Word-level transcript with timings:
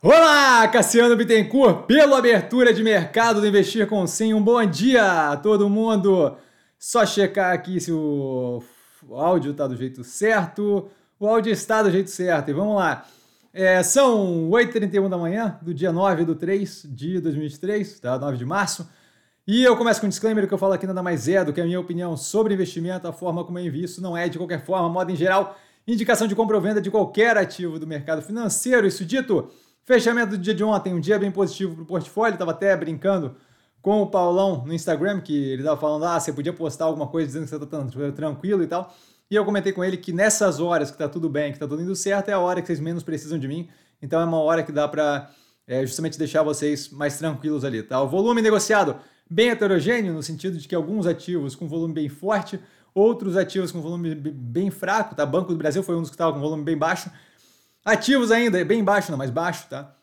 Olá, 0.00 0.68
Cassiano 0.68 1.16
Bittencourt, 1.16 1.86
pela 1.86 2.18
abertura 2.18 2.72
de 2.72 2.84
mercado 2.84 3.40
do 3.40 3.46
Investir 3.48 3.84
com 3.88 4.06
Sim. 4.06 4.32
Um 4.32 4.40
bom 4.40 4.64
dia 4.64 5.32
a 5.32 5.36
todo 5.36 5.68
mundo. 5.68 6.36
Só 6.78 7.04
checar 7.04 7.52
aqui 7.52 7.80
se 7.80 7.90
o 7.90 8.62
áudio 9.10 9.50
está 9.50 9.66
do 9.66 9.74
jeito 9.74 10.04
certo. 10.04 10.88
O 11.18 11.26
áudio 11.26 11.52
está 11.52 11.82
do 11.82 11.90
jeito 11.90 12.10
certo. 12.10 12.48
E 12.48 12.52
vamos 12.54 12.76
lá. 12.76 13.08
É, 13.52 13.82
são 13.82 14.48
8h31 14.50 15.08
da 15.08 15.18
manhã 15.18 15.58
do 15.60 15.74
dia 15.74 15.90
9 15.90 16.24
do 16.24 16.36
3 16.36 16.86
de 16.90 17.18
2023, 17.18 17.98
tá? 17.98 18.16
9 18.16 18.36
de 18.36 18.44
março. 18.44 18.88
E 19.48 19.64
eu 19.64 19.76
começo 19.76 20.00
com 20.00 20.06
um 20.06 20.10
disclaimer 20.10 20.46
que 20.46 20.54
eu 20.54 20.58
falo 20.58 20.74
aqui 20.74 20.86
nada 20.86 21.02
mais 21.02 21.26
é 21.26 21.44
do 21.44 21.52
que 21.52 21.60
a 21.60 21.64
minha 21.64 21.80
opinião 21.80 22.16
sobre 22.16 22.54
investimento, 22.54 23.08
a 23.08 23.12
forma 23.12 23.42
como 23.44 23.58
eu 23.58 23.66
invisto, 23.66 24.00
não 24.00 24.16
é 24.16 24.28
de 24.28 24.38
qualquer 24.38 24.64
forma, 24.64 24.88
modo 24.88 25.10
em 25.10 25.16
geral, 25.16 25.58
indicação 25.88 26.28
de 26.28 26.36
compra 26.36 26.54
ou 26.54 26.62
venda 26.62 26.80
de 26.80 26.88
qualquer 26.88 27.36
ativo 27.36 27.80
do 27.80 27.86
mercado 27.86 28.22
financeiro. 28.22 28.86
Isso 28.86 29.04
dito, 29.04 29.50
Fechamento 29.88 30.32
do 30.32 30.36
dia 30.36 30.52
de 30.52 30.62
ontem, 30.62 30.92
um 30.92 31.00
dia 31.00 31.18
bem 31.18 31.30
positivo 31.30 31.74
para 31.74 31.82
o 31.82 31.86
portfólio. 31.86 32.34
Estava 32.34 32.50
até 32.50 32.76
brincando 32.76 33.34
com 33.80 34.02
o 34.02 34.06
Paulão 34.06 34.62
no 34.66 34.74
Instagram, 34.74 35.18
que 35.18 35.34
ele 35.34 35.62
estava 35.62 35.80
falando, 35.80 36.04
ah, 36.04 36.20
você 36.20 36.30
podia 36.30 36.52
postar 36.52 36.84
alguma 36.84 37.06
coisa 37.06 37.26
dizendo 37.26 37.44
que 37.44 37.48
você 37.48 37.56
está 37.56 38.12
tranquilo 38.12 38.62
e 38.62 38.66
tal. 38.66 38.94
E 39.30 39.34
eu 39.34 39.46
comentei 39.46 39.72
com 39.72 39.82
ele 39.82 39.96
que 39.96 40.12
nessas 40.12 40.60
horas 40.60 40.90
que 40.90 40.96
está 40.96 41.08
tudo 41.08 41.30
bem, 41.30 41.52
que 41.52 41.56
está 41.56 41.66
tudo 41.66 41.80
indo 41.80 41.96
certo, 41.96 42.28
é 42.28 42.34
a 42.34 42.38
hora 42.38 42.60
que 42.60 42.66
vocês 42.66 42.80
menos 42.80 43.02
precisam 43.02 43.38
de 43.38 43.48
mim. 43.48 43.66
Então 44.02 44.20
é 44.20 44.26
uma 44.26 44.38
hora 44.42 44.62
que 44.62 44.70
dá 44.70 44.86
para 44.86 45.30
é, 45.66 45.80
justamente 45.86 46.18
deixar 46.18 46.42
vocês 46.42 46.90
mais 46.90 47.16
tranquilos 47.16 47.64
ali, 47.64 47.82
tá? 47.82 47.98
O 48.02 48.08
volume 48.08 48.42
negociado 48.42 48.94
bem 49.30 49.48
heterogêneo, 49.48 50.12
no 50.12 50.22
sentido 50.22 50.58
de 50.58 50.68
que 50.68 50.74
alguns 50.74 51.06
ativos 51.06 51.56
com 51.56 51.66
volume 51.66 51.94
bem 51.94 52.10
forte, 52.10 52.60
outros 52.94 53.38
ativos 53.38 53.72
com 53.72 53.80
volume 53.80 54.14
bem 54.14 54.70
fraco, 54.70 55.14
tá? 55.14 55.24
Banco 55.24 55.50
do 55.50 55.56
Brasil 55.56 55.82
foi 55.82 55.96
um 55.96 56.02
dos 56.02 56.10
que 56.10 56.14
estava 56.14 56.34
com 56.34 56.40
volume 56.40 56.62
bem 56.62 56.76
baixo, 56.76 57.10
Ativos 57.88 58.30
ainda, 58.30 58.62
bem 58.66 58.84
baixo, 58.84 59.10
não, 59.10 59.16
mais 59.16 59.30
baixo, 59.30 59.66
tá? 59.70 59.94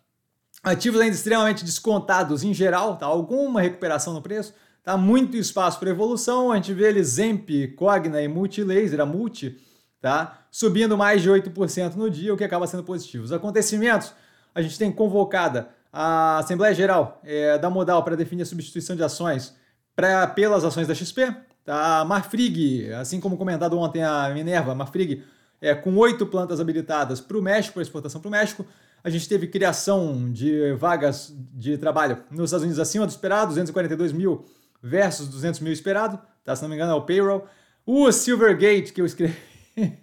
Ativos 0.64 1.00
ainda 1.00 1.14
extremamente 1.14 1.64
descontados 1.64 2.44
em 2.44 2.52
geral, 2.52 2.98
tá? 2.98 3.06
Alguma 3.06 3.62
recuperação 3.62 4.12
no 4.12 4.24
preço, 4.24 4.56
tá? 4.84 4.98
Muito 4.98 5.38
espaço 5.38 5.80
para 5.80 5.92
evolução. 5.92 6.52
A 6.52 6.56
gente 6.56 6.74
vê 6.74 6.88
ele 6.88 7.04
Zemp, 7.04 7.48
Cogna 7.76 8.20
e 8.24 8.28
Multilaser, 8.28 9.00
a 9.00 9.06
Multi, 9.06 9.60
tá? 10.02 10.46
Subindo 10.50 10.98
mais 10.98 11.22
de 11.22 11.30
8% 11.30 11.94
no 11.94 12.10
dia, 12.10 12.34
o 12.34 12.38
que 12.38 12.44
acaba 12.44 12.66
sendo 12.66 12.84
positivo. 12.84 13.24
Os 13.24 13.32
acontecimentos, 13.32 14.14
a 14.56 14.64
gente 14.64 14.80
tem 14.80 14.92
convocada 14.92 15.70
a 15.94 16.40
Assembleia 16.40 16.74
Geral 16.74 17.22
é, 17.24 17.56
da 17.60 17.70
Modal 17.70 18.02
para 18.02 18.16
definir 18.16 18.42
a 18.42 18.46
substituição 18.48 18.96
de 18.96 19.04
ações 19.04 19.56
pra, 19.96 20.26
pelas 20.26 20.64
ações 20.64 20.88
da 20.88 20.96
XP, 20.96 21.36
tá? 21.64 22.04
Marfrig, 22.04 22.92
assim 22.94 23.20
como 23.20 23.38
comentado 23.38 23.78
ontem 23.78 24.04
a 24.04 24.32
Minerva, 24.34 24.74
Marfrig 24.74 25.24
é, 25.66 25.74
com 25.74 25.96
oito 25.98 26.28
plantas 26.28 26.60
habilitadas 26.60 27.20
para 27.20 27.38
o 27.38 27.42
México, 27.42 27.74
para 27.74 27.82
exportação 27.82 28.22
para 28.22 28.28
o 28.28 28.32
México. 28.32 28.66
A 29.04 29.10
gente 29.10 29.28
teve 29.28 29.48
criação 29.48 30.32
de 30.32 30.74
vagas 30.74 31.36
de 31.54 31.78
trabalho 31.78 32.20
nos 32.30 32.46
Estados 32.46 32.64
Unidos 32.64 32.80
acima 32.80 33.06
do 33.06 33.10
esperado, 33.10 33.48
242 33.48 34.12
mil 34.12 34.46
versus 34.82 35.28
200 35.28 35.60
mil 35.62 35.74
esperado, 35.74 36.20
tá? 36.44 36.56
se 36.56 36.62
não 36.62 36.70
me 36.70 36.76
engano 36.76 36.92
é 36.92 36.96
o 36.96 37.02
payroll. 37.02 37.46
O 37.84 38.12
Silvergate, 38.12 38.94
que 38.94 39.02
eu 39.02 39.06
escrevi, 39.06 39.36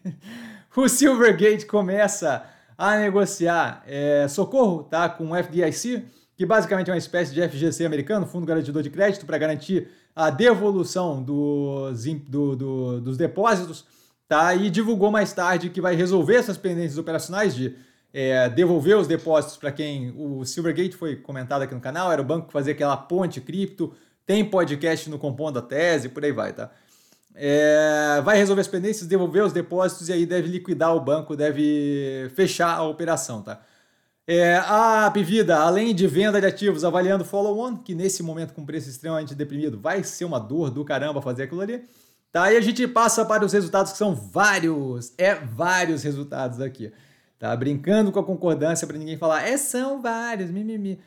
o 0.76 0.88
Silvergate 0.88 1.64
começa 1.66 2.44
a 2.76 2.96
negociar 2.96 3.84
é, 3.86 4.26
socorro 4.28 4.82
tá? 4.82 5.08
com 5.08 5.30
o 5.30 5.36
FDIC, 5.36 6.04
que 6.36 6.44
basicamente 6.44 6.90
é 6.90 6.92
uma 6.92 6.98
espécie 6.98 7.32
de 7.32 7.48
FGC 7.48 7.84
americano, 7.84 8.26
Fundo 8.26 8.46
Garantidor 8.46 8.82
de 8.82 8.90
Crédito, 8.90 9.26
para 9.26 9.38
garantir 9.38 9.88
a 10.14 10.28
devolução 10.28 11.22
dos, 11.22 12.04
do, 12.28 12.56
do, 12.56 13.00
dos 13.00 13.16
depósitos 13.16 13.84
tá? 14.32 14.54
E 14.54 14.70
divulgou 14.70 15.10
mais 15.10 15.30
tarde 15.34 15.68
que 15.68 15.78
vai 15.78 15.94
resolver 15.94 16.36
essas 16.36 16.56
pendências 16.56 16.96
operacionais 16.96 17.54
de 17.54 17.76
é, 18.14 18.48
devolver 18.48 18.96
os 18.96 19.06
depósitos 19.06 19.58
para 19.58 19.70
quem 19.70 20.10
o 20.16 20.42
Silvergate 20.46 20.96
foi 20.96 21.16
comentado 21.16 21.60
aqui 21.60 21.74
no 21.74 21.82
canal, 21.82 22.10
era 22.10 22.22
o 22.22 22.24
banco 22.24 22.46
que 22.46 22.52
fazia 22.54 22.72
aquela 22.72 22.96
ponte 22.96 23.42
cripto, 23.42 23.92
tem 24.24 24.42
podcast 24.42 25.10
no 25.10 25.18
Compondo 25.18 25.58
a 25.58 25.62
Tese, 25.62 26.08
por 26.08 26.24
aí 26.24 26.32
vai, 26.32 26.54
tá? 26.54 26.70
É, 27.34 28.22
vai 28.24 28.38
resolver 28.38 28.62
as 28.62 28.68
pendências, 28.68 29.06
devolver 29.06 29.44
os 29.44 29.52
depósitos 29.52 30.08
e 30.08 30.14
aí 30.14 30.24
deve 30.24 30.48
liquidar 30.48 30.96
o 30.96 31.00
banco, 31.00 31.36
deve 31.36 32.30
fechar 32.34 32.74
a 32.74 32.84
operação, 32.84 33.42
tá? 33.42 33.60
É, 34.26 34.56
a 34.56 35.10
Pivida, 35.12 35.58
além 35.58 35.94
de 35.94 36.06
venda 36.06 36.40
de 36.40 36.46
ativos 36.46 36.84
avaliando 36.84 37.22
follow-on, 37.22 37.76
que 37.76 37.94
nesse 37.94 38.22
momento 38.22 38.54
com 38.54 38.64
preço 38.64 38.88
extremamente 38.88 39.34
deprimido 39.34 39.78
vai 39.78 40.02
ser 40.02 40.24
uma 40.24 40.40
dor 40.40 40.70
do 40.70 40.86
caramba 40.86 41.20
fazer 41.20 41.42
aquilo 41.42 41.60
ali, 41.60 41.82
Tá? 42.32 42.50
E 42.50 42.56
a 42.56 42.60
gente 42.62 42.88
passa 42.88 43.26
para 43.26 43.44
os 43.44 43.52
resultados 43.52 43.92
que 43.92 43.98
são 43.98 44.14
vários, 44.14 45.12
é 45.18 45.34
vários 45.34 46.02
resultados 46.02 46.60
aqui. 46.60 46.90
Tá? 47.38 47.54
Brincando 47.54 48.10
com 48.10 48.18
a 48.18 48.24
concordância 48.24 48.86
para 48.86 48.96
ninguém 48.96 49.18
falar, 49.18 49.46
é 49.46 49.58
são 49.58 50.00
vários, 50.00 50.50
mimimi. 50.50 50.98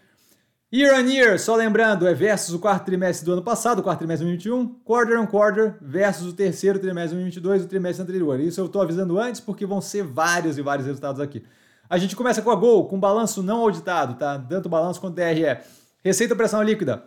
Year 0.71 0.93
on 0.99 1.07
year, 1.07 1.39
só 1.39 1.55
lembrando, 1.55 2.05
é 2.05 2.13
versus 2.13 2.53
o 2.53 2.59
quarto 2.59 2.85
trimestre 2.85 3.25
do 3.25 3.33
ano 3.33 3.41
passado, 3.41 3.79
o 3.79 3.83
quarto 3.83 3.99
trimestre 3.99 4.27
de 4.27 4.37
2021, 4.37 4.81
quarter 4.83 5.19
on 5.19 5.25
quarter 5.25 5.77
versus 5.81 6.27
o 6.27 6.33
terceiro 6.33 6.77
trimestre 6.77 7.17
de 7.17 7.39
2022, 7.39 7.63
o 7.63 7.67
trimestre 7.67 8.03
anterior. 8.03 8.39
Isso 8.39 8.59
eu 8.59 8.65
estou 8.65 8.81
avisando 8.81 9.17
antes 9.17 9.39
porque 9.39 9.65
vão 9.65 9.79
ser 9.79 10.03
vários 10.03 10.57
e 10.57 10.61
vários 10.61 10.85
resultados 10.85 11.21
aqui. 11.21 11.43
A 11.89 11.97
gente 11.97 12.15
começa 12.15 12.41
com 12.41 12.51
a 12.51 12.55
Gol, 12.55 12.87
com 12.87 12.99
balanço 12.99 13.41
não 13.41 13.61
auditado, 13.61 14.15
tá? 14.15 14.37
Tanto 14.37 14.67
balanço 14.67 14.99
quanto 14.99 15.15
DRE. 15.15 15.57
Receita 16.03 16.33
operacional 16.33 16.65
líquida, 16.65 17.05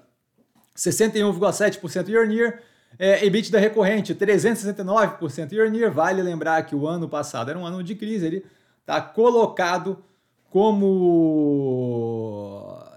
61,7% 0.77 2.09
year 2.09 2.27
on 2.27 2.31
year, 2.31 2.63
é, 2.99 3.25
EBITDA 3.27 3.59
recorrente, 3.59 4.15
369% 4.15 5.53
year 5.53 5.69
on 5.69 5.75
year. 5.75 5.93
Vale 5.93 6.23
lembrar 6.23 6.63
que 6.63 6.75
o 6.75 6.87
ano 6.87 7.09
passado 7.09 7.51
era 7.51 7.59
um 7.59 7.67
ano 7.67 7.83
de 7.83 7.95
crise, 7.95 8.27
ele 8.27 8.45
está 8.81 9.01
colocado 9.01 10.03
como 10.51 11.69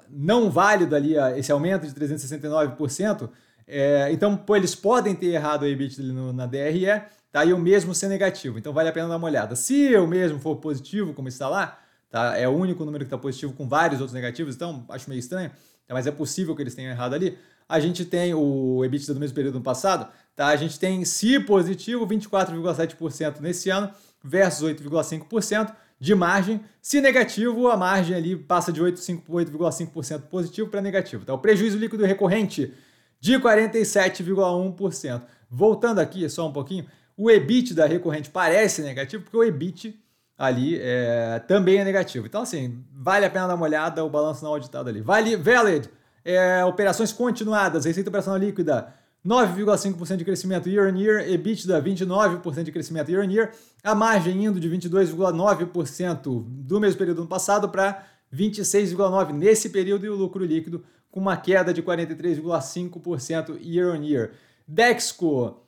não 0.09 0.50
válido 0.50 0.96
ali 0.96 1.16
esse 1.38 1.51
aumento 1.51 1.85
de 1.88 1.94
369%. 1.94 3.30
É, 3.68 4.12
então, 4.12 4.35
pô, 4.35 4.56
eles 4.56 4.75
podem 4.75 5.16
ter 5.16 5.28
errado 5.28 5.63
o 5.63 5.66
EBITDA 5.66 6.03
no, 6.03 6.34
na 6.34 6.46
DRE, 6.46 6.85
tá? 7.31 7.46
E 7.46 7.53
o 7.53 7.57
mesmo 7.57 7.96
ser 7.96 8.09
negativo. 8.09 8.57
Então, 8.57 8.74
vale 8.74 8.90
a 8.90 8.91
pena 8.91 9.07
dar 9.07 9.18
uma 9.18 9.28
olhada. 9.28 9.56
Se 9.56 9.96
o 9.96 10.06
mesmo 10.07 10.40
for 10.40 10.57
positivo, 10.57 11.13
como 11.13 11.28
está 11.30 11.47
lá, 11.47 11.80
tá? 12.09 12.38
É 12.38 12.47
o 12.47 12.51
único 12.51 12.84
número 12.84 13.06
que 13.06 13.07
está 13.07 13.18
positivo 13.18 13.53
com 13.53 13.68
vários 13.68 14.01
outros 14.01 14.13
negativos, 14.13 14.56
então 14.56 14.85
acho 14.90 15.09
meio 15.09 15.19
estranho, 15.19 15.51
mas 15.90 16.07
é 16.07 16.12
possível 16.12 16.56
que 16.56 16.62
eles 16.62 16.75
tenham 16.75 16.91
errado 16.91 17.13
ali 17.13 17.38
a 17.71 17.79
gente 17.79 18.03
tem 18.03 18.33
o 18.33 18.83
EBITDA 18.83 19.13
do 19.13 19.19
mesmo 19.19 19.33
período 19.33 19.55
no 19.55 19.63
passado, 19.63 20.11
tá? 20.35 20.47
A 20.47 20.55
gente 20.57 20.77
tem 20.77 21.05
se 21.05 21.39
positivo 21.39 22.05
24,7% 22.05 23.39
nesse 23.39 23.69
ano 23.69 23.89
versus 24.21 24.69
8,5% 24.69 25.73
de 25.97 26.13
margem. 26.13 26.59
Se 26.81 26.99
negativo, 26.99 27.69
a 27.69 27.77
margem 27.77 28.13
ali 28.13 28.35
passa 28.35 28.73
de 28.73 28.81
8,5% 28.81 30.23
positivo 30.23 30.69
para 30.69 30.81
negativo, 30.81 31.23
tá? 31.23 31.33
O 31.33 31.37
prejuízo 31.37 31.77
líquido 31.77 32.03
recorrente 32.03 32.73
de 33.21 33.35
47,1%. 33.35 35.21
Voltando 35.49 35.99
aqui 35.99 36.27
só 36.29 36.49
um 36.49 36.51
pouquinho, 36.51 36.85
o 37.15 37.31
EBITDA 37.31 37.85
recorrente 37.85 38.29
parece 38.29 38.81
negativo 38.81 39.23
porque 39.23 39.38
o 39.38 39.43
EBIT 39.43 39.97
ali 40.38 40.77
é, 40.77 41.39
também 41.47 41.77
é 41.77 41.85
negativo. 41.85 42.25
Então, 42.25 42.41
assim, 42.41 42.83
vale 42.91 43.25
a 43.25 43.29
pena 43.29 43.47
dar 43.47 43.55
uma 43.55 43.65
olhada, 43.65 44.03
o 44.03 44.09
balanço 44.09 44.43
não 44.43 44.51
auditado 44.51 44.89
ali. 44.89 44.99
Vale, 44.99 45.38
valid, 45.38 45.88
é, 46.23 46.63
operações 46.65 47.11
continuadas, 47.11 47.85
receita 47.85 48.09
operacional 48.09 48.39
líquida 48.39 48.93
9,5% 49.25 50.17
de 50.17 50.25
crescimento 50.25 50.67
year 50.67 50.91
on 50.91 50.97
year, 50.97 51.29
EBITDA 51.29 51.81
29% 51.81 52.63
de 52.63 52.71
crescimento 52.71 53.09
year 53.09 53.23
on 53.23 53.29
year, 53.29 53.51
a 53.83 53.93
margem 53.93 54.45
indo 54.45 54.59
de 54.59 54.69
22,9% 54.69 56.43
do 56.47 56.79
mesmo 56.79 56.97
período 56.97 57.17
do 57.17 57.21
ano 57.21 57.29
passado 57.29 57.69
para 57.69 58.03
26,9% 58.33 59.33
nesse 59.33 59.69
período 59.69 60.05
e 60.05 60.09
o 60.09 60.15
lucro 60.15 60.43
líquido 60.43 60.83
com 61.11 61.19
uma 61.19 61.37
queda 61.37 61.73
de 61.73 61.83
43,5% 61.83 63.59
year 63.61 63.93
on 63.93 64.01
year. 64.01 64.31
Dexco, 64.67 65.61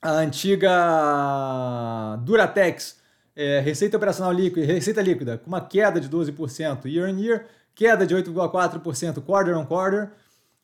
a 0.00 0.12
antiga 0.12 2.16
Duratex, 2.22 2.98
é, 3.34 3.60
receita 3.60 3.96
operacional 3.96 4.32
líquida, 4.32 4.66
receita 4.66 5.02
líquida 5.02 5.38
com 5.38 5.48
uma 5.48 5.60
queda 5.60 6.00
de 6.00 6.08
12% 6.08 6.84
year 6.84 7.08
on 7.08 7.18
year, 7.18 7.46
queda 7.78 8.04
de 8.04 8.12
8,4% 8.12 9.22
quarter 9.22 9.56
on 9.56 9.64
quarter. 9.64 10.10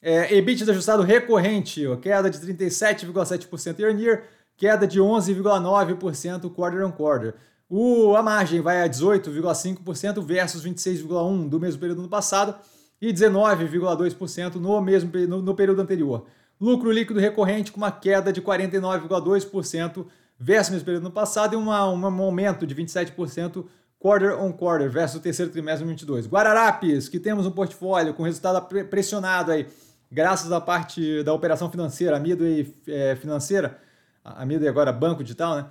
É, 0.02 0.34
EBITDA 0.34 0.72
ajustado 0.72 1.04
recorrente, 1.04 1.86
ó, 1.86 1.94
queda 1.94 2.28
de 2.28 2.38
37,7% 2.38 3.78
year 3.78 3.94
on 3.94 3.98
year, 3.98 4.24
queda 4.56 4.84
de 4.84 4.98
11,9% 4.98 6.52
quarter 6.52 6.84
on 6.84 6.90
quarter. 6.90 7.36
O, 7.70 8.16
a 8.16 8.22
margem 8.22 8.60
vai 8.60 8.82
a 8.82 8.88
18,5% 8.88 10.20
versus 10.22 10.66
26,1% 10.66 11.48
do 11.48 11.60
mesmo 11.60 11.80
período 11.80 12.02
no 12.02 12.08
passado 12.08 12.56
e 13.00 13.12
19,2% 13.12 14.56
no 14.56 14.80
mesmo 14.80 15.10
no, 15.28 15.40
no 15.40 15.54
período 15.54 15.80
anterior. 15.80 16.26
Lucro 16.60 16.90
líquido 16.90 17.20
recorrente 17.20 17.70
com 17.70 17.78
uma 17.78 17.92
queda 17.92 18.32
de 18.32 18.42
49,2% 18.42 20.04
versus 20.36 20.68
o 20.68 20.72
mesmo 20.72 20.84
período 20.84 21.04
no 21.04 21.12
passado 21.12 21.54
e 21.54 21.56
uma, 21.56 21.88
um 21.88 22.22
aumento 22.22 22.66
de 22.66 22.74
27% 22.74 23.64
quarter 24.04 24.38
on 24.38 24.52
quarter 24.52 24.90
versus 24.90 25.16
o 25.16 25.20
terceiro 25.20 25.50
trimestre 25.50 25.78
de 25.78 26.04
2022. 26.04 26.26
Guararapes, 26.26 27.08
que 27.08 27.18
temos 27.18 27.46
um 27.46 27.50
portfólio 27.50 28.12
com 28.12 28.22
resultado 28.22 28.60
pressionado 28.90 29.50
aí, 29.50 29.66
graças 30.12 30.52
à 30.52 30.60
parte 30.60 31.22
da 31.22 31.32
operação 31.32 31.70
financeira, 31.70 32.14
a 32.14 32.20
Midway 32.20 32.70
é, 32.86 33.16
financeira, 33.16 33.78
a 34.22 34.44
Midway 34.44 34.68
agora 34.68 34.92
banco 34.92 35.22
digital, 35.22 35.56
né? 35.56 35.66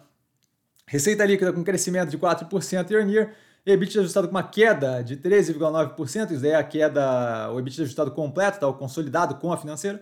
Receita 0.88 1.24
líquida 1.24 1.54
com 1.54 1.64
crescimento 1.64 2.10
de 2.10 2.18
4% 2.18 2.90
year 2.90 3.06
on 3.06 3.08
year, 3.08 3.34
EBITDA 3.68 4.00
ajustado 4.00 4.28
com 4.28 4.34
uma 4.34 4.42
queda 4.42 5.04
de 5.04 5.16
13,9%, 5.16 6.32
isso 6.32 6.42
daí 6.42 6.52
é 6.52 6.56
a 6.56 6.64
queda, 6.64 7.52
o 7.52 7.60
EBITDA 7.60 7.84
ajustado 7.84 8.10
completo, 8.10 8.60
tá? 8.60 8.68
o 8.68 8.74
consolidado 8.74 9.36
com 9.36 9.54
a 9.54 9.58
financeira. 9.58 10.02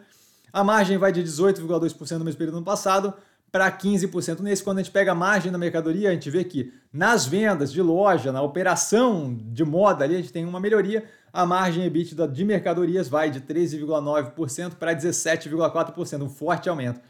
A 0.53 0.63
margem 0.63 0.97
vai 0.97 1.11
de 1.11 1.21
18,2% 1.21 2.17
no 2.17 2.23
mesmo 2.23 2.37
período 2.37 2.53
do 2.53 2.57
ano 2.59 2.65
passado 2.65 3.13
para 3.51 3.71
15% 3.71 4.39
nesse. 4.39 4.63
Quando 4.63 4.79
a 4.79 4.83
gente 4.83 4.91
pega 4.91 5.11
a 5.11 5.15
margem 5.15 5.51
da 5.51 5.57
mercadoria, 5.57 6.09
a 6.09 6.13
gente 6.13 6.29
vê 6.29 6.43
que 6.43 6.73
nas 6.91 7.25
vendas 7.25 7.71
de 7.71 7.81
loja, 7.81 8.31
na 8.31 8.41
operação 8.41 9.35
de 9.35 9.65
moda 9.65 10.03
ali, 10.03 10.15
a 10.15 10.17
gente 10.17 10.31
tem 10.31 10.45
uma 10.45 10.59
melhoria. 10.59 11.03
A 11.33 11.45
margem 11.45 11.85
EBITDA 11.85 12.27
de 12.27 12.45
mercadorias 12.45 13.07
vai 13.07 13.29
de 13.29 13.41
13,9% 13.41 14.75
para 14.75 14.95
17,4%, 14.95 16.21
um 16.21 16.29
forte 16.29 16.69
aumento. 16.69 17.01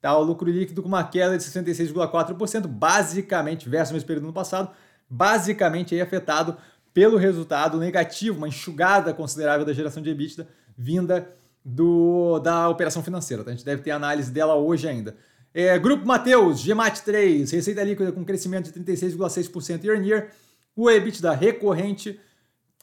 Tá, 0.00 0.16
o 0.16 0.22
lucro 0.22 0.50
líquido 0.50 0.82
com 0.82 0.88
uma 0.88 1.04
queda 1.04 1.36
de 1.36 1.42
66,4%, 1.42 2.66
basicamente, 2.66 3.68
versus 3.68 3.90
o 3.90 3.94
mesmo 3.94 4.06
período 4.06 4.24
do 4.24 4.26
ano 4.26 4.34
passado, 4.34 4.70
basicamente 5.08 5.94
aí 5.94 6.00
afetado 6.00 6.56
pelo 6.92 7.16
resultado 7.16 7.78
negativo, 7.78 8.38
uma 8.38 8.48
enxugada 8.48 9.12
considerável 9.12 9.66
da 9.66 9.72
geração 9.72 10.02
de 10.02 10.10
EBITDA 10.10 10.46
vinda 10.76 11.30
do, 11.64 12.38
da 12.38 12.68
operação 12.68 13.02
financeira. 13.02 13.42
Tá? 13.42 13.50
A 13.50 13.54
gente 13.54 13.64
deve 13.64 13.82
ter 13.82 13.90
análise 13.90 14.30
dela 14.30 14.54
hoje 14.54 14.88
ainda. 14.88 15.16
É, 15.58 15.78
Grupo 15.78 16.06
Mateus, 16.06 16.62
GMAT 16.62 17.00
3, 17.00 17.50
receita 17.50 17.82
líquida 17.82 18.12
com 18.12 18.22
crescimento 18.22 18.70
de 18.70 18.78
36,6% 18.78 19.84
year 19.84 19.98
on 19.98 20.02
year, 20.02 20.30
o 20.76 20.90
EBITDA 20.90 21.32
recorrente, 21.32 22.20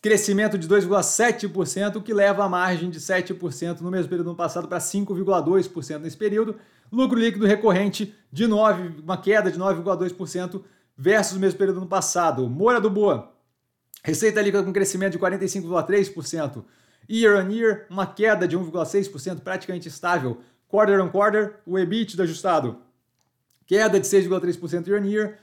crescimento 0.01 0.57
de 0.57 0.67
2,7%, 0.67 1.97
o 1.97 2.01
que 2.01 2.11
leva 2.11 2.43
a 2.43 2.49
margem 2.49 2.89
de 2.89 2.99
7% 2.99 3.81
no 3.81 3.91
mesmo 3.91 4.09
período 4.09 4.25
do 4.25 4.29
ano 4.31 4.37
passado 4.37 4.67
para 4.67 4.79
5,2% 4.79 5.99
nesse 5.99 6.17
período. 6.17 6.55
Lucro 6.91 7.19
líquido 7.19 7.45
recorrente 7.45 8.15
de 8.31 8.47
9, 8.47 9.03
uma 9.03 9.17
queda 9.17 9.51
de 9.51 9.59
9,2% 9.59 10.63
versus 10.97 11.37
o 11.37 11.39
mesmo 11.39 11.59
período 11.59 11.75
do 11.75 11.81
ano 11.81 11.89
passado. 11.89 12.49
Moura 12.49 12.81
do 12.81 12.89
Boa, 12.89 13.35
receita 14.03 14.41
líquida 14.41 14.63
com 14.63 14.73
crescimento 14.73 15.11
de 15.11 15.19
45,3%. 15.19 16.63
Year 17.07 17.45
on 17.45 17.51
year, 17.51 17.85
uma 17.87 18.07
queda 18.07 18.47
de 18.47 18.57
1,6%, 18.57 19.41
praticamente 19.41 19.87
estável. 19.87 20.41
Quarter 20.73 20.99
on 21.03 21.09
quarter, 21.09 21.59
o 21.67 21.77
EBITDA 21.77 22.23
ajustado, 22.23 22.77
queda 23.67 23.99
de 23.99 24.07
6,3% 24.07 24.87
year 24.87 24.99
on 24.99 25.05
year, 25.05 25.37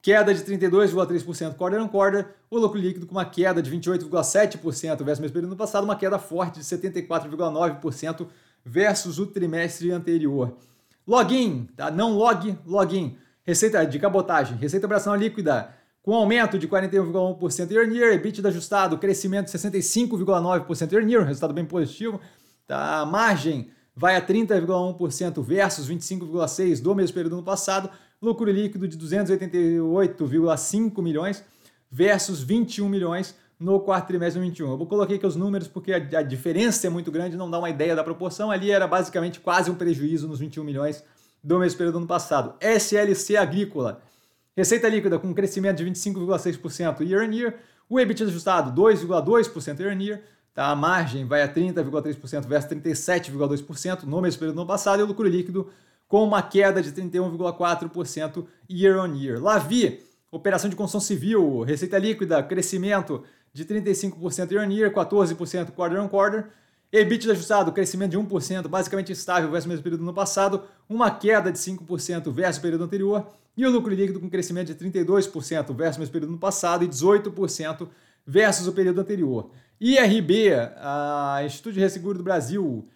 queda 0.00 0.32
de 0.32 0.42
32,3% 0.42 1.54
quarter 1.54 1.82
on 1.82 1.86
quarter, 1.86 2.34
o 2.50 2.58
lucro 2.58 2.80
líquido 2.80 3.04
com 3.04 3.12
uma 3.12 3.26
queda 3.26 3.60
de 3.60 3.70
28,7% 3.70 5.04
versus 5.04 5.18
o 5.18 5.20
mesmo 5.20 5.34
período 5.34 5.50
do 5.50 5.56
passado, 5.56 5.84
uma 5.84 5.96
queda 5.96 6.18
forte 6.18 6.60
de 6.60 6.64
74,9% 6.64 8.26
versus 8.64 9.18
o 9.18 9.26
trimestre 9.26 9.92
anterior. 9.92 10.56
Login, 11.06 11.68
tá? 11.76 11.90
não 11.90 12.14
log, 12.14 12.56
login. 12.64 13.18
Receita 13.44 13.84
de 13.84 13.98
cabotagem, 13.98 14.56
receita 14.56 14.86
operacional 14.86 15.20
líquida 15.20 15.74
com 16.02 16.14
aumento 16.14 16.58
de 16.58 16.66
41,1% 16.66 17.70
year 17.70 17.86
on 17.86 17.92
year, 17.92 18.14
EBITDA 18.14 18.48
ajustado, 18.48 18.96
crescimento 18.96 19.52
de 19.52 19.58
65,9% 19.58 20.90
year 20.90 21.04
on 21.04 21.06
year, 21.10 21.22
resultado 21.22 21.52
bem 21.52 21.66
positivo. 21.66 22.18
Tá? 22.66 23.04
Margem 23.04 23.70
vai 23.94 24.16
a 24.16 24.22
30,1% 24.22 25.42
versus 25.42 25.86
25,6% 25.88 26.82
do 26.82 26.94
mesmo 26.94 27.14
período 27.14 27.32
do 27.32 27.36
ano 27.36 27.44
passado, 27.44 27.88
lucro 28.20 28.50
líquido 28.50 28.88
de 28.88 28.98
288,5 28.98 31.02
milhões 31.02 31.42
versus 31.90 32.42
21 32.42 32.86
milhões 32.88 33.34
no 33.58 33.80
quarto 33.80 34.06
trimestre 34.06 34.40
de 34.40 34.46
2021. 34.46 34.70
Eu 34.70 34.78
vou 34.78 34.86
coloquei 34.86 35.16
aqui 35.16 35.26
os 35.26 35.36
números 35.36 35.68
porque 35.68 35.92
a, 35.92 35.96
a, 35.96 36.22
diferença 36.22 36.86
é 36.86 36.90
muito 36.90 37.10
grande, 37.10 37.36
não 37.36 37.50
dá 37.50 37.58
uma 37.58 37.68
ideia 37.68 37.96
da 37.96 38.04
proporção. 38.04 38.50
Ali 38.50 38.70
era 38.70 38.86
basicamente 38.86 39.40
quase 39.40 39.70
um 39.70 39.74
prejuízo 39.74 40.28
nos 40.28 40.38
21 40.38 40.64
milhões 40.64 41.04
do 41.42 41.58
mesmo 41.58 41.76
período 41.76 41.94
do 41.94 41.98
ano 41.98 42.06
passado. 42.06 42.54
SLC 42.60 43.36
Agrícola, 43.36 44.02
Receita 44.56 44.88
líquida 44.88 45.18
com 45.18 45.32
crescimento 45.32 45.78
de 45.78 45.84
25,6% 45.84 47.08
year 47.08 47.26
on 47.26 47.32
year. 47.32 47.54
O 47.88 47.98
EBITDA 47.98 48.24
ajustado 48.24 48.78
2,2% 48.78 49.80
year 49.80 49.96
on 49.96 50.00
year. 50.00 50.22
Tá? 50.54 50.66
A 50.68 50.76
margem 50.76 51.24
vai 51.24 51.42
a 51.42 51.52
30,3% 51.52 52.46
versus 52.46 52.70
37,2% 52.70 54.04
no 54.04 54.20
mesmo 54.20 54.38
período 54.38 54.56
do 54.56 54.60
ano 54.60 54.68
passado. 54.68 55.00
E 55.00 55.02
o 55.02 55.06
lucro 55.06 55.26
líquido 55.26 55.70
com 56.08 56.24
uma 56.24 56.42
queda 56.42 56.82
de 56.82 56.90
31,4% 56.92 58.46
year 58.68 58.98
on 58.98 59.14
year. 59.14 59.40
Lavi, 59.40 60.00
operação 60.30 60.68
de 60.68 60.76
construção 60.76 61.00
civil, 61.00 61.62
receita 61.62 61.98
líquida, 61.98 62.42
crescimento 62.42 63.22
de 63.52 63.64
35% 63.64 64.50
year 64.50 64.66
on 64.66 64.70
year, 64.70 64.92
14% 64.92 65.70
quarter 65.70 66.00
on 66.00 66.08
quarter. 66.08 66.50
EBITDA 66.92 67.30
ajustado, 67.30 67.70
crescimento 67.70 68.10
de 68.10 68.18
1%, 68.18 68.66
basicamente 68.66 69.12
estável 69.12 69.48
versus 69.48 69.66
o 69.66 69.68
mesmo 69.68 69.84
período 69.84 70.00
do 70.00 70.06
ano 70.06 70.14
passado, 70.14 70.64
uma 70.88 71.08
queda 71.08 71.52
de 71.52 71.58
5% 71.58 72.32
versus 72.32 72.58
o 72.58 72.60
período 72.60 72.82
anterior, 72.82 73.28
e 73.56 73.64
o 73.64 73.70
lucro 73.70 73.94
líquido 73.94 74.18
com 74.18 74.28
crescimento 74.28 74.74
de 74.74 74.74
32% 74.74 75.72
versus 75.72 75.96
o 75.96 76.00
mesmo 76.00 76.12
período 76.12 76.32
no 76.32 76.38
passado 76.38 76.84
e 76.84 76.88
18% 76.88 77.88
versus 78.26 78.66
o 78.66 78.72
período 78.72 79.00
anterior. 79.00 79.52
IRB, 79.80 80.52
a 80.76 81.42
Instituto 81.44 81.74
de 81.74 81.80
Resseguro 81.80 82.18
do 82.18 82.24
Brasil, 82.24 82.86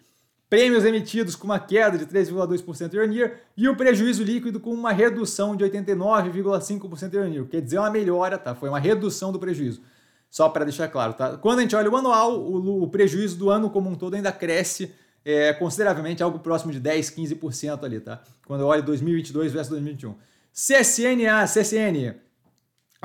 prêmios 0.49 0.85
emitidos 0.85 1.35
com 1.35 1.45
uma 1.45 1.59
queda 1.59 1.97
de 1.97 2.05
3,2% 2.05 2.93
year 2.93 3.09
on 3.09 3.11
year 3.11 3.39
e 3.57 3.67
o 3.67 3.75
prejuízo 3.75 4.23
líquido 4.23 4.59
com 4.59 4.71
uma 4.71 4.91
redução 4.91 5.55
de 5.55 5.65
89,5% 5.65 7.13
year 7.13 7.25
on 7.25 7.29
year. 7.31 7.45
Quer 7.45 7.61
dizer, 7.61 7.79
uma 7.79 7.89
melhora, 7.89 8.37
tá? 8.37 8.53
Foi 8.53 8.69
uma 8.69 8.79
redução 8.79 9.31
do 9.31 9.39
prejuízo. 9.39 9.81
Só 10.29 10.49
para 10.49 10.65
deixar 10.65 10.87
claro, 10.87 11.13
tá? 11.13 11.37
Quando 11.37 11.59
a 11.59 11.61
gente 11.63 11.75
olha 11.75 11.89
o 11.89 11.95
anual, 11.95 12.39
o, 12.39 12.83
o 12.83 12.87
prejuízo 12.87 13.37
do 13.37 13.49
ano 13.49 13.69
como 13.69 13.89
um 13.89 13.95
todo 13.95 14.15
ainda 14.15 14.31
cresce 14.31 14.93
é, 15.25 15.53
consideravelmente, 15.53 16.21
algo 16.21 16.37
próximo 16.37 16.71
de 16.71 16.79
10, 16.79 17.09
15% 17.09 17.83
ali, 17.83 17.99
tá? 17.99 18.21
Quando 18.45 18.61
eu 18.61 18.67
olho 18.67 18.83
2022 18.83 19.51
versus 19.51 19.69
2021. 19.69 20.15
CSNA, 20.53 21.45
CSN. 21.45 22.15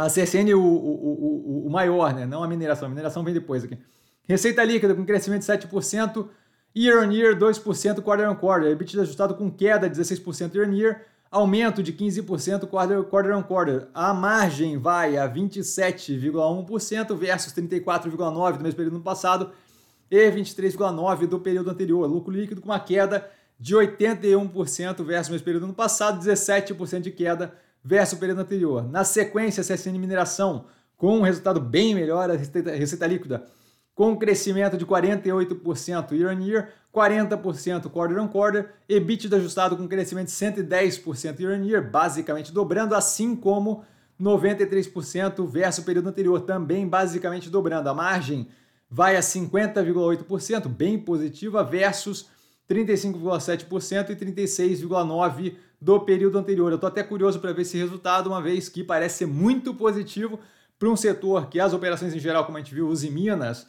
A 0.00 0.08
CSN, 0.08 0.54
o, 0.54 0.60
o, 0.60 1.62
o, 1.62 1.66
o 1.66 1.70
maior, 1.70 2.14
né? 2.14 2.24
Não 2.24 2.42
a 2.42 2.48
mineração. 2.48 2.86
A 2.86 2.88
mineração 2.88 3.22
vem 3.22 3.34
depois 3.34 3.64
aqui. 3.64 3.76
Receita 4.26 4.64
líquida 4.64 4.94
com 4.94 5.04
crescimento 5.04 5.40
de 5.40 5.46
7%, 5.46 6.28
year 6.74 7.06
on 7.06 7.10
year 7.10 7.36
2%, 7.36 8.00
quarter 8.00 8.30
on 8.30 8.34
quarter. 8.34 8.70
EBITDA 8.70 9.02
ajustado 9.02 9.34
com 9.34 9.50
queda 9.50 9.90
de 9.90 10.00
16% 10.00 10.54
year 10.54 10.68
on 10.68 10.72
year, 10.72 11.02
aumento 11.30 11.82
de 11.82 11.92
15% 11.92 12.66
quarter, 12.66 13.02
quarter 13.04 13.36
on 13.36 13.42
quarter. 13.42 13.88
A 13.92 14.14
margem 14.14 14.78
vai 14.78 15.18
a 15.18 15.28
27,1% 15.28 17.14
versus 17.14 17.52
34,9% 17.52 18.56
do 18.56 18.62
mesmo 18.62 18.76
período 18.76 18.94
no 18.94 19.02
passado 19.02 19.50
e 20.10 20.30
23,9% 20.30 21.26
do 21.26 21.40
período 21.40 21.70
anterior. 21.70 22.06
Lucro 22.06 22.32
líquido 22.32 22.62
com 22.62 22.68
uma 22.68 22.80
queda 22.80 23.28
de 23.58 23.74
81% 23.74 25.04
versus 25.04 25.28
o 25.28 25.32
mesmo 25.32 25.44
período 25.44 25.66
no 25.66 25.74
passado, 25.74 26.24
17% 26.24 27.00
de 27.00 27.10
queda 27.10 27.52
versus 27.84 28.16
o 28.16 28.20
período 28.20 28.40
anterior. 28.40 28.88
Na 28.88 29.04
sequência, 29.04 29.62
CSN 29.62 29.98
Mineração, 29.98 30.66
com 30.96 31.18
um 31.18 31.22
resultado 31.22 31.60
bem 31.60 31.94
melhor, 31.94 32.30
a 32.30 32.34
receita, 32.34 32.70
receita 32.72 33.06
líquida, 33.06 33.46
com 33.94 34.12
um 34.12 34.16
crescimento 34.16 34.76
de 34.76 34.86
48% 34.86 36.12
year 36.12 36.34
on 36.34 36.40
year, 36.40 36.68
40% 36.94 37.88
quarter 37.90 38.18
on 38.18 38.28
quarter, 38.28 38.70
EBITDA 38.88 39.36
ajustado 39.36 39.76
com 39.76 39.86
crescimento 39.86 40.26
de 40.26 40.32
110% 40.32 41.40
year 41.40 41.58
on 41.58 41.64
year, 41.64 41.90
basicamente 41.90 42.52
dobrando, 42.52 42.94
assim 42.94 43.36
como 43.36 43.84
93% 44.20 45.46
versus 45.46 45.82
o 45.82 45.86
período 45.86 46.08
anterior, 46.08 46.40
também 46.42 46.86
basicamente 46.86 47.48
dobrando. 47.48 47.88
A 47.88 47.94
margem 47.94 48.48
vai 48.90 49.16
a 49.16 49.20
50,8%, 49.20 50.68
bem 50.68 50.98
positiva, 50.98 51.62
versus 51.62 52.28
35,7% 52.68 54.10
e 54.10 54.16
36,9% 54.16 55.54
do 55.80 56.00
período 56.00 56.38
anterior. 56.38 56.70
Eu 56.70 56.74
estou 56.74 56.88
até 56.88 57.02
curioso 57.02 57.40
para 57.40 57.52
ver 57.52 57.62
esse 57.62 57.78
resultado, 57.78 58.28
uma 58.28 58.42
vez 58.42 58.68
que 58.68 58.84
parece 58.84 59.18
ser 59.18 59.26
muito 59.26 59.74
positivo 59.74 60.38
para 60.78 60.88
um 60.88 60.96
setor 60.96 61.48
que 61.48 61.58
as 61.58 61.72
operações 61.72 62.14
em 62.14 62.18
geral, 62.18 62.44
como 62.44 62.58
a 62.58 62.60
gente 62.60 62.74
viu, 62.74 62.88
Uzi 62.88 63.10
Minas 63.10 63.66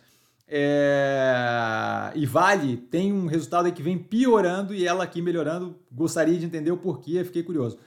é... 0.48 2.12
e 2.14 2.26
Vale, 2.26 2.76
tem 2.76 3.14
um 3.14 3.26
resultado 3.26 3.72
que 3.72 3.82
vem 3.82 3.98
piorando 3.98 4.74
e 4.74 4.86
ela 4.86 5.04
aqui 5.04 5.22
melhorando. 5.22 5.78
Gostaria 5.92 6.38
de 6.38 6.46
entender 6.46 6.72
o 6.72 6.78
porquê, 6.78 7.24
fiquei 7.24 7.44
curioso. 7.44 7.78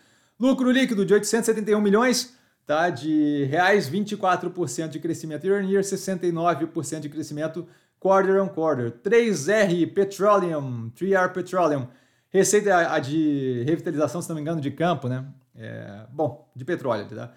Lucro 0.40 0.70
líquido 0.70 1.04
de 1.04 1.12
871 1.12 1.80
milhões 1.80 2.34
tá, 2.66 2.88
de 2.88 3.44
reais, 3.44 3.88
24% 3.88 4.88
de 4.88 4.98
crescimento 4.98 5.46
year 5.46 5.62
on 5.62 5.68
year, 5.68 5.82
69% 5.82 7.00
de 7.00 7.08
crescimento 7.08 7.66
quarter 8.00 8.42
on 8.42 8.48
quarter. 8.48 8.90
3R 9.02 9.92
Petroleum, 9.92 10.90
3R 10.98 11.32
Petroleum, 11.32 11.86
receita 12.34 12.92
a 12.92 12.98
de 12.98 13.62
revitalização, 13.64 14.20
se 14.20 14.28
não 14.28 14.34
me 14.34 14.42
engano, 14.42 14.60
de 14.60 14.70
campo, 14.72 15.08
né? 15.08 15.24
É, 15.54 16.04
bom, 16.10 16.50
de 16.54 16.64
petróleo, 16.64 17.06
tá? 17.06 17.32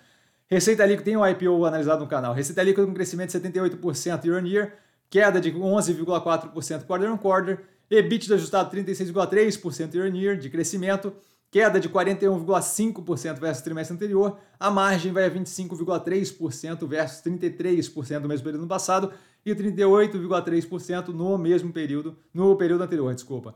Receita 0.49 0.83
líquida, 0.85 1.03
tem 1.03 1.15
um 1.15 1.25
IPO 1.25 1.65
analisado 1.65 2.01
no 2.03 2.09
canal. 2.09 2.33
Receita 2.33 2.63
líquida 2.63 2.85
com 2.87 2.93
crescimento 2.93 3.31
de 3.31 3.39
78% 3.39 4.25
year 4.25 4.41
on 4.41 4.47
year, 4.47 4.73
queda 5.07 5.39
de 5.39 5.51
11,4% 5.51 6.85
quarter 6.85 7.11
on 7.11 7.17
quarter, 7.17 7.63
EBITDA 7.91 8.35
ajustado 8.35 8.75
36,3% 8.75 9.93
year 9.93 10.11
on 10.11 10.15
year 10.15 10.37
de 10.37 10.49
crescimento, 10.49 11.13
queda 11.51 11.79
de 11.79 11.89
41,5% 11.89 13.39
versus 13.39 13.61
trimestre 13.61 13.95
anterior, 13.95 14.39
a 14.59 14.71
margem 14.71 15.11
vai 15.11 15.25
a 15.25 15.31
25,3% 15.31 16.87
versus 16.87 17.21
33% 17.21 18.19
do 18.21 18.27
mesmo 18.27 18.43
período 18.43 18.61
no 18.61 18.67
passado 18.67 19.13
e 19.45 19.53
38,3% 19.53 21.09
no 21.09 21.37
mesmo 21.37 21.71
período, 21.71 22.17
no 22.33 22.55
período 22.55 22.83
anterior, 22.83 23.13
desculpa. 23.13 23.53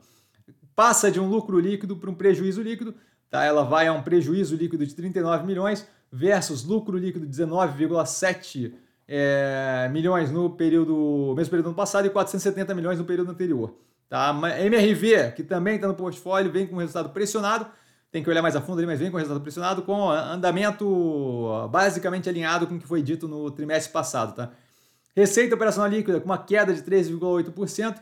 Passa 0.76 1.12
de 1.12 1.20
um 1.20 1.28
lucro 1.28 1.60
líquido 1.60 1.96
para 1.96 2.10
um 2.10 2.14
prejuízo 2.16 2.62
líquido, 2.62 2.94
tá? 3.30 3.44
Ela 3.44 3.64
vai 3.64 3.88
a 3.88 3.94
um 3.94 4.02
prejuízo 4.02 4.56
líquido 4.56 4.86
de 4.86 4.96
39 4.96 5.46
milhões 5.46 5.88
versus 6.12 6.64
lucro 6.64 6.98
líquido 6.98 7.26
de 7.26 7.44
19,7 7.44 8.74
é, 9.08 9.90
milhões 9.92 10.32
no 10.32 10.50
período, 10.50 11.34
mesmo 11.36 11.50
período 11.50 11.68
ano 11.68 11.76
passado 11.76 12.06
e 12.06 12.10
470 12.10 12.74
milhões 12.74 12.98
no 12.98 13.06
período 13.06 13.32
anterior. 13.32 13.76
Tá? 14.10 14.34
MRV, 14.60 15.34
que 15.36 15.44
também 15.44 15.76
está 15.76 15.88
no 15.88 15.94
portfólio, 15.94 16.52
vem 16.52 16.68
com 16.68 16.78
resultado 16.78 17.10
pressionado, 17.10 17.66
tem 18.12 18.22
que 18.22 18.30
olhar 18.30 18.42
mais 18.42 18.56
a 18.56 18.62
fundo 18.62 18.80
ali, 18.80 18.88
mas 18.88 19.00
vem 19.00 19.10
com 19.10 19.18
resultado 19.18 19.42
pressionado, 19.42 19.82
com 19.84 20.10
andamento 20.10 21.68
basicamente 21.70 22.28
alinhado 22.28 22.68
com 22.68 22.76
o 22.76 22.80
que 22.80 22.88
foi 22.88 23.02
dito 23.02 23.28
no 23.28 23.50
trimestre 23.52 23.92
passado. 23.92 24.36
Tá? 24.36 24.52
Receita 25.16 25.56
operacional 25.56 25.90
líquida 25.90 26.20
com 26.20 26.26
uma 26.26 26.38
queda 26.38 26.74
de 26.74 26.82
13,8% 26.82 27.96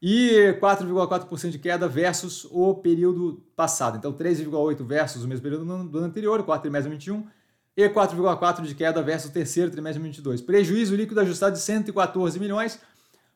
e 0.00 0.56
4,4% 0.60 1.50
de 1.50 1.58
queda 1.58 1.88
versus 1.88 2.46
o 2.50 2.74
período 2.74 3.42
passado. 3.56 3.96
Então, 3.96 4.12
3,8% 4.12 4.84
versus 4.84 5.24
o 5.24 5.28
mesmo 5.28 5.42
período 5.42 5.64
do 5.64 5.98
ano 5.98 6.06
anterior, 6.06 6.40
o 6.40 6.44
quarto 6.44 6.62
trimestre 6.62 6.96
de 6.96 7.06
2021, 7.06 7.38
e 7.76 7.88
4,4% 7.88 8.62
de 8.64 8.74
queda 8.74 9.02
versus 9.02 9.30
o 9.30 9.32
terceiro 9.32 9.70
trimestre 9.70 10.02
de 10.02 10.22
2022. 10.22 10.42
Prejuízo 10.42 10.96
líquido 10.96 11.20
ajustado 11.20 11.54
de 11.54 11.60
114 11.60 12.38
milhões 12.38 12.80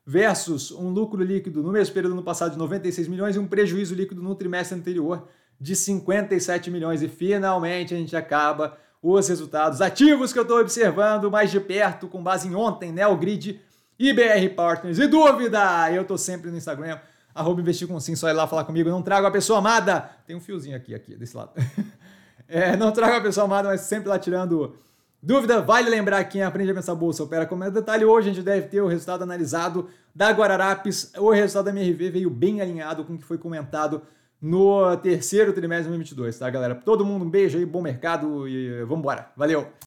versus 0.04 0.72
um 0.72 0.90
lucro 0.90 1.22
líquido 1.22 1.62
no 1.62 1.70
mesmo 1.70 1.94
período 1.94 2.14
no 2.14 2.22
passado 2.22 2.52
de 2.52 2.58
96 2.58 3.06
milhões 3.06 3.36
e 3.36 3.38
um 3.38 3.46
prejuízo 3.46 3.94
líquido 3.94 4.20
no 4.20 4.34
trimestre 4.34 4.76
anterior 4.76 5.28
de 5.60 5.76
57 5.76 6.70
milhões. 6.70 7.02
E 7.02 7.08
finalmente 7.08 7.94
a 7.94 7.96
gente 7.96 8.16
acaba 8.16 8.76
os 9.00 9.28
resultados 9.28 9.80
ativos 9.80 10.32
que 10.32 10.38
eu 10.38 10.42
estou 10.42 10.60
observando 10.60 11.30
mais 11.30 11.50
de 11.50 11.60
perto, 11.60 12.08
com 12.08 12.22
base 12.22 12.48
em 12.48 12.54
ontem, 12.54 12.92
Neogrid 12.92 13.50
e 13.50 13.71
BR 13.98 14.54
Partners. 14.54 14.98
E 14.98 15.06
dúvida? 15.06 15.90
Eu 15.92 16.02
estou 16.02 16.16
sempre 16.16 16.50
no 16.50 16.56
Instagram, 16.56 16.98
arroba 17.34 17.60
investir 17.60 17.86
com 17.86 17.98
sim, 18.00 18.16
só 18.16 18.28
ir 18.28 18.32
lá 18.32 18.46
falar 18.46 18.64
comigo. 18.64 18.88
Não 18.88 19.02
trago 19.02 19.26
a 19.26 19.30
pessoa 19.30 19.58
amada. 19.58 20.10
Tem 20.26 20.34
um 20.34 20.40
fiozinho 20.40 20.76
aqui, 20.76 20.94
aqui, 20.94 21.16
desse 21.16 21.36
lado. 21.36 21.52
é, 22.48 22.76
não 22.76 22.92
trago 22.92 23.16
a 23.16 23.20
pessoa 23.20 23.44
amada, 23.44 23.68
mas 23.68 23.82
sempre 23.82 24.08
lá 24.08 24.18
tirando 24.18 24.76
dúvida. 25.22 25.60
Vale 25.60 25.88
lembrar 25.88 26.24
que 26.24 26.32
quem 26.32 26.42
aprende 26.42 26.70
a 26.70 26.74
pensar 26.74 26.94
bolsa 26.94 27.22
opera 27.22 27.46
com 27.46 27.54
mais 27.54 27.72
detalhe. 27.72 28.04
Hoje 28.04 28.30
a 28.30 28.32
gente 28.32 28.44
deve 28.44 28.68
ter 28.68 28.80
o 28.80 28.88
resultado 28.88 29.22
analisado 29.22 29.88
da 30.14 30.30
Guararapes. 30.30 31.12
O 31.16 31.30
resultado 31.30 31.66
da 31.66 31.70
MRV 31.70 32.10
veio 32.10 32.30
bem 32.30 32.60
alinhado 32.60 33.04
com 33.04 33.14
o 33.14 33.18
que 33.18 33.24
foi 33.24 33.38
comentado 33.38 34.02
no 34.40 34.96
terceiro 34.96 35.52
trimestre 35.52 35.84
de 35.84 35.90
2022, 35.90 36.36
tá, 36.36 36.50
galera? 36.50 36.74
Todo 36.74 37.06
mundo 37.06 37.24
um 37.24 37.30
beijo 37.30 37.58
aí, 37.58 37.64
bom 37.64 37.80
mercado 37.80 38.48
e 38.48 38.82
vambora. 38.84 39.30
Valeu! 39.36 39.72